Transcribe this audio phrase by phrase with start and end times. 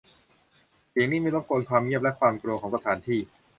[0.89, 3.19] เสียงนี้ไม่รบกวนความเงียบและความกลัวของสถานที่